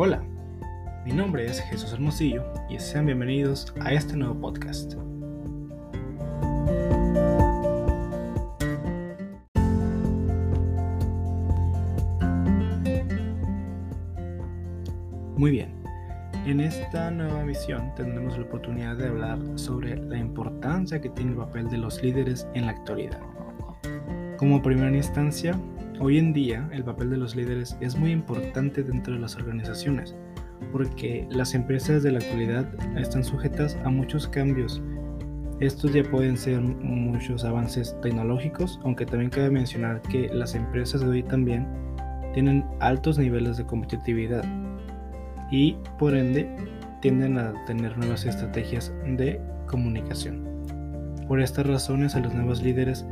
Hola, 0.00 0.22
mi 1.04 1.10
nombre 1.10 1.44
es 1.44 1.60
Jesús 1.60 1.92
Hermosillo 1.92 2.44
y 2.70 2.78
sean 2.78 3.06
bienvenidos 3.06 3.74
a 3.80 3.92
este 3.92 4.16
nuevo 4.16 4.40
podcast. 4.40 4.94
Muy 15.36 15.50
bien, 15.50 15.74
en 16.46 16.60
esta 16.60 17.10
nueva 17.10 17.42
misión 17.42 17.92
tendremos 17.96 18.38
la 18.38 18.44
oportunidad 18.44 18.94
de 18.94 19.08
hablar 19.08 19.40
sobre 19.56 19.96
la 19.96 20.16
importancia 20.16 21.00
que 21.00 21.08
tiene 21.08 21.32
el 21.32 21.38
papel 21.38 21.68
de 21.70 21.78
los 21.78 22.00
líderes 22.04 22.46
en 22.54 22.66
la 22.66 22.70
actualidad. 22.70 23.20
Como 24.36 24.62
primera 24.62 24.96
instancia, 24.96 25.58
hoy 26.00 26.18
en 26.18 26.32
día 26.32 26.68
el 26.72 26.84
papel 26.84 27.10
de 27.10 27.16
los 27.16 27.34
líderes 27.34 27.76
es 27.80 27.96
muy 27.96 28.12
importante 28.12 28.82
dentro 28.82 29.14
de 29.14 29.20
las 29.20 29.36
organizaciones, 29.36 30.14
porque 30.72 31.26
las 31.30 31.54
empresas 31.54 32.02
de 32.02 32.12
la 32.12 32.18
actualidad 32.18 32.66
están 32.96 33.24
sujetas 33.24 33.76
a 33.84 33.90
muchos 33.90 34.26
cambios. 34.28 34.82
Estos 35.60 35.92
ya 35.92 36.04
pueden 36.04 36.36
ser 36.36 36.60
muchos 36.60 37.44
avances 37.44 37.96
tecnológicos, 38.00 38.78
aunque 38.84 39.06
también 39.06 39.30
cabe 39.30 39.50
mencionar 39.50 40.02
que 40.02 40.28
las 40.32 40.54
empresas 40.54 41.00
de 41.00 41.08
hoy 41.08 41.22
también 41.22 41.66
tienen 42.32 42.64
altos 42.78 43.18
niveles 43.18 43.56
de 43.56 43.66
competitividad 43.66 44.44
y 45.50 45.76
por 45.98 46.14
ende 46.14 46.48
tienden 47.00 47.38
a 47.38 47.54
tener 47.64 47.96
nuevas 47.96 48.24
estrategias 48.24 48.92
de 49.06 49.40
comunicación. 49.66 50.46
Por 51.26 51.40
estas 51.40 51.66
razones 51.66 52.14
a 52.14 52.20
los 52.20 52.32
nuevos 52.34 52.62
líderes 52.62 53.04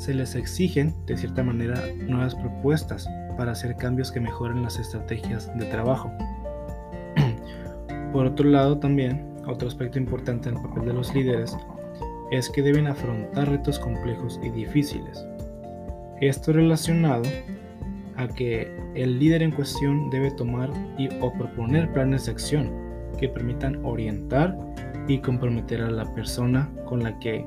se 0.00 0.14
les 0.14 0.34
exigen 0.34 0.94
de 1.06 1.14
cierta 1.14 1.42
manera 1.42 1.78
nuevas 2.08 2.34
propuestas 2.34 3.06
para 3.36 3.52
hacer 3.52 3.76
cambios 3.76 4.10
que 4.10 4.18
mejoren 4.18 4.62
las 4.62 4.78
estrategias 4.78 5.54
de 5.58 5.66
trabajo. 5.66 6.10
Por 8.12 8.24
otro 8.24 8.48
lado 8.48 8.78
también, 8.78 9.28
otro 9.46 9.68
aspecto 9.68 9.98
importante 9.98 10.48
en 10.48 10.56
el 10.56 10.62
papel 10.62 10.86
de 10.86 10.94
los 10.94 11.14
líderes 11.14 11.54
es 12.30 12.48
que 12.48 12.62
deben 12.62 12.86
afrontar 12.86 13.50
retos 13.50 13.78
complejos 13.78 14.40
y 14.42 14.48
difíciles. 14.48 15.22
Esto 16.22 16.54
relacionado 16.54 17.24
a 18.16 18.26
que 18.26 18.74
el 18.94 19.18
líder 19.18 19.42
en 19.42 19.50
cuestión 19.50 20.08
debe 20.08 20.30
tomar 20.30 20.70
y 20.96 21.08
o 21.20 21.30
proponer 21.30 21.92
planes 21.92 22.24
de 22.24 22.32
acción 22.32 22.72
que 23.18 23.28
permitan 23.28 23.84
orientar 23.84 24.56
y 25.08 25.18
comprometer 25.18 25.82
a 25.82 25.90
la 25.90 26.06
persona 26.14 26.70
con 26.86 27.02
la 27.02 27.18
que 27.18 27.44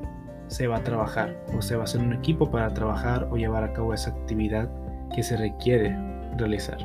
se 0.48 0.66
va 0.66 0.76
a 0.76 0.84
trabajar 0.84 1.36
o 1.56 1.62
se 1.62 1.76
va 1.76 1.82
a 1.82 1.84
hacer 1.84 2.00
un 2.00 2.12
equipo 2.12 2.50
para 2.50 2.72
trabajar 2.74 3.28
o 3.30 3.36
llevar 3.36 3.64
a 3.64 3.72
cabo 3.72 3.94
esa 3.94 4.10
actividad 4.10 4.70
que 5.14 5.22
se 5.22 5.36
requiere 5.36 5.96
realizar. 6.36 6.78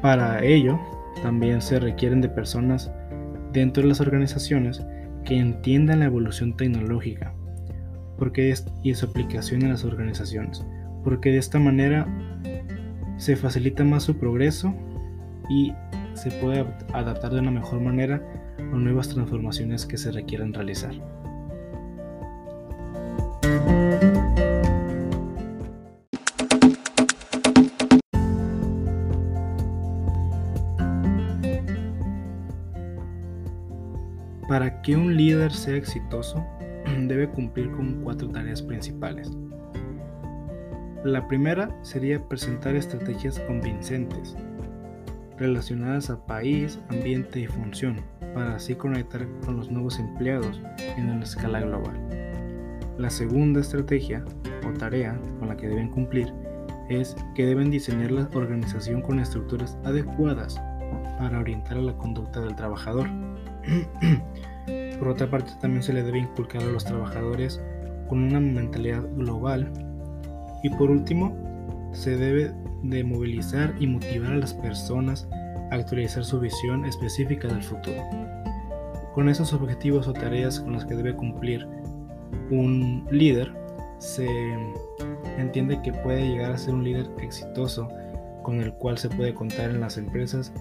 Para 0.00 0.44
ello, 0.44 0.78
también 1.22 1.62
se 1.62 1.80
requieren 1.80 2.20
de 2.20 2.28
personas 2.28 2.90
dentro 3.52 3.82
de 3.82 3.88
las 3.88 4.00
organizaciones 4.00 4.84
que 5.24 5.38
entiendan 5.38 6.00
la 6.00 6.06
evolución 6.06 6.56
tecnológica 6.56 7.32
porque 8.18 8.50
es, 8.50 8.66
y 8.82 8.94
su 8.94 9.06
aplicación 9.06 9.62
en 9.62 9.70
las 9.70 9.84
organizaciones, 9.84 10.64
porque 11.02 11.30
de 11.30 11.38
esta 11.38 11.58
manera 11.58 12.06
se 13.16 13.36
facilita 13.36 13.84
más 13.84 14.04
su 14.04 14.16
progreso 14.16 14.74
y 15.48 15.72
se 16.14 16.30
puede 16.30 16.66
adaptar 16.92 17.32
de 17.32 17.40
una 17.40 17.50
mejor 17.50 17.80
manera 17.80 18.22
a 18.58 18.76
nuevas 18.76 19.08
transformaciones 19.08 19.86
que 19.86 19.98
se 19.98 20.12
requieran 20.12 20.52
realizar. 20.52 20.92
Para 34.48 34.82
que 34.82 34.94
un 34.94 35.16
líder 35.16 35.52
sea 35.52 35.76
exitoso, 35.76 36.44
debe 37.08 37.28
cumplir 37.28 37.72
con 37.72 38.02
cuatro 38.02 38.28
tareas 38.28 38.62
principales. 38.62 39.30
La 41.02 41.26
primera 41.26 41.76
sería 41.82 42.22
presentar 42.28 42.76
estrategias 42.76 43.40
convincentes 43.40 44.36
relacionadas 45.38 46.10
a 46.10 46.24
país, 46.24 46.78
ambiente 46.88 47.40
y 47.40 47.46
función, 47.46 48.00
para 48.34 48.54
así 48.54 48.74
conectar 48.74 49.26
con 49.44 49.56
los 49.56 49.70
nuevos 49.70 49.98
empleados 49.98 50.60
en 50.96 51.10
una 51.10 51.24
escala 51.24 51.60
global. 51.60 52.13
La 52.98 53.10
segunda 53.10 53.60
estrategia 53.60 54.24
o 54.66 54.72
tarea 54.78 55.18
con 55.38 55.48
la 55.48 55.56
que 55.56 55.68
deben 55.68 55.88
cumplir 55.88 56.32
es 56.88 57.16
que 57.34 57.46
deben 57.46 57.70
diseñar 57.70 58.12
la 58.12 58.28
organización 58.34 59.02
con 59.02 59.18
estructuras 59.18 59.76
adecuadas 59.84 60.60
para 61.18 61.40
orientar 61.40 61.78
a 61.78 61.82
la 61.82 61.96
conducta 61.96 62.40
del 62.40 62.54
trabajador. 62.54 63.08
Por 64.98 65.08
otra 65.08 65.28
parte, 65.28 65.52
también 65.60 65.82
se 65.82 65.92
le 65.92 66.02
debe 66.02 66.18
inculcar 66.18 66.62
a 66.62 66.66
los 66.66 66.84
trabajadores 66.84 67.60
con 68.08 68.22
una 68.22 68.38
mentalidad 68.38 69.02
global 69.16 69.72
y 70.62 70.70
por 70.70 70.90
último, 70.90 71.36
se 71.92 72.16
debe 72.16 72.52
de 72.82 73.04
movilizar 73.04 73.74
y 73.78 73.86
motivar 73.86 74.32
a 74.32 74.36
las 74.36 74.54
personas 74.54 75.28
a 75.70 75.74
actualizar 75.74 76.24
su 76.24 76.40
visión 76.40 76.86
específica 76.86 77.48
del 77.48 77.62
futuro. 77.62 78.02
Con 79.14 79.28
esos 79.28 79.52
objetivos 79.52 80.08
o 80.08 80.12
tareas 80.12 80.60
con 80.60 80.72
las 80.72 80.86
que 80.86 80.94
debe 80.94 81.14
cumplir 81.14 81.68
un 82.50 83.06
líder, 83.10 83.52
se 83.98 84.26
entiende 85.38 85.80
que 85.82 85.92
puede 85.92 86.28
llegar 86.28 86.52
a 86.52 86.58
ser 86.58 86.74
un 86.74 86.84
líder 86.84 87.06
exitoso 87.20 87.88
con 88.42 88.60
el 88.60 88.72
cual 88.74 88.98
se 88.98 89.08
puede 89.08 89.34
contar 89.34 89.70
en 89.70 89.80
las 89.80 89.96
empresas 89.96 90.52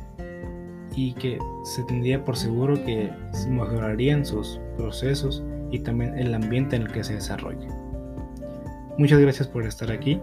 y 0.95 1.13
que 1.13 1.37
se 1.63 1.83
tendría 1.83 2.23
por 2.23 2.37
seguro 2.37 2.75
que 2.85 3.11
mejorarían 3.49 4.25
sus 4.25 4.59
procesos 4.77 5.43
y 5.71 5.79
también 5.79 6.17
el 6.17 6.33
ambiente 6.33 6.75
en 6.75 6.83
el 6.83 6.91
que 6.91 7.03
se 7.03 7.15
desarrolla. 7.15 7.67
Muchas 8.97 9.19
gracias 9.19 9.47
por 9.47 9.65
estar 9.65 9.91
aquí 9.91 10.21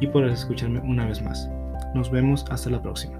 y 0.00 0.06
por 0.06 0.24
escucharme 0.26 0.80
una 0.80 1.06
vez 1.06 1.20
más. 1.22 1.50
Nos 1.94 2.10
vemos 2.10 2.44
hasta 2.48 2.70
la 2.70 2.80
próxima. 2.80 3.18